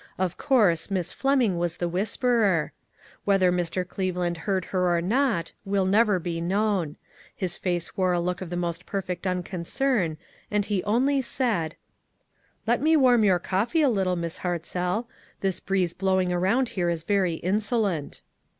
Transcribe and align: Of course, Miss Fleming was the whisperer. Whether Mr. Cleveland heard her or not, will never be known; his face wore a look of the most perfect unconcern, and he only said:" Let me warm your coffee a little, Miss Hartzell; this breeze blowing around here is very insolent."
Of 0.17 0.35
course, 0.35 0.89
Miss 0.89 1.11
Fleming 1.11 1.59
was 1.59 1.77
the 1.77 1.87
whisperer. 1.87 2.73
Whether 3.23 3.51
Mr. 3.51 3.87
Cleveland 3.87 4.35
heard 4.35 4.65
her 4.73 4.95
or 4.95 4.99
not, 4.99 5.53
will 5.63 5.85
never 5.85 6.17
be 6.17 6.41
known; 6.41 6.95
his 7.35 7.55
face 7.55 7.95
wore 7.95 8.11
a 8.11 8.19
look 8.19 8.41
of 8.41 8.49
the 8.49 8.55
most 8.57 8.87
perfect 8.87 9.27
unconcern, 9.27 10.17
and 10.49 10.65
he 10.65 10.83
only 10.85 11.21
said:" 11.21 11.75
Let 12.65 12.81
me 12.81 12.97
warm 12.97 13.23
your 13.23 13.37
coffee 13.37 13.83
a 13.83 13.89
little, 13.89 14.15
Miss 14.15 14.39
Hartzell; 14.39 15.07
this 15.41 15.59
breeze 15.59 15.93
blowing 15.93 16.33
around 16.33 16.69
here 16.69 16.89
is 16.89 17.03
very 17.03 17.35
insolent." 17.35 18.23